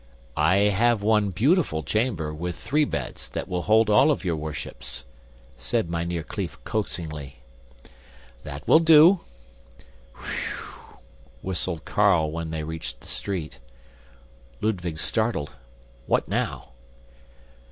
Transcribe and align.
"I 0.35 0.55
have 0.73 1.03
one 1.03 1.29
beautiful 1.29 1.83
chamber, 1.83 2.33
with 2.33 2.55
three 2.55 2.85
beds, 2.85 3.29
that 3.29 3.47
will 3.47 3.61
hold 3.61 3.87
all 3.87 4.09
of 4.09 4.25
your 4.25 4.35
worships," 4.35 5.05
said 5.57 5.91
Mynheer 5.91 6.23
Kleef 6.23 6.57
coaxingly. 6.63 7.35
"That 8.43 8.67
will 8.67 8.79
do." 8.79 9.19
"Whew!" 10.15 10.97
whistled 11.43 11.85
Carl 11.85 12.31
when 12.31 12.49
they 12.49 12.63
reached 12.63 13.01
the 13.01 13.07
street. 13.07 13.59
Ludwig 14.59 14.97
startled. 14.97 15.51
"What 16.07 16.27
now?" 16.27 16.69